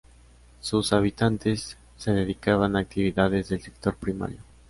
Sus 0.61 0.93
habitantes 0.93 1.77
se 1.95 2.11
dedicaban 2.11 2.75
a 2.75 2.79
actividades 2.79 3.49
del 3.49 3.61
sector 3.61 3.93
primario. 3.95 4.39